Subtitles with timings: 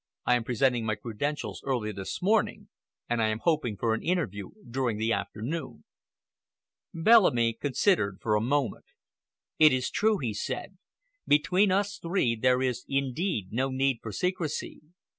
[0.25, 2.69] I am presenting my credentials early this morning,
[3.07, 5.83] and I am hoping for an interview during the afternoon."
[6.91, 8.85] Bellamy considered for a moment.
[9.59, 10.79] "It is true!" he said.
[11.27, 14.81] "Between us three there is indeed no need for secrecy.